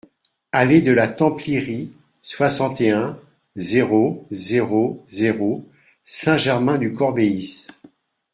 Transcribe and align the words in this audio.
Allée 0.51 0.81
de 0.81 0.91
la 0.91 1.07
Templierie, 1.07 1.91
soixante 2.23 2.81
et 2.81 2.89
un, 2.89 3.19
zéro 3.55 4.25
zéro 4.31 5.03
zéro 5.07 5.69
Saint-Germain-du-Corbéis 6.03 7.67